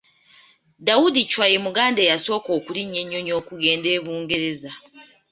Daudi 0.85 1.21
Chwa 1.31 1.45
ye 1.51 1.59
muganda 1.65 1.99
eyasooka 2.03 2.49
okulinnya 2.57 2.99
ennyonyi 3.03 3.31
okugenda 3.39 3.87
e 3.97 3.99
Bungereza. 4.03 4.71